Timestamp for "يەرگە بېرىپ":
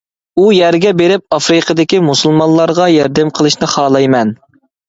0.53-1.37